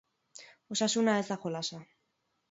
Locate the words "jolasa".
1.43-1.83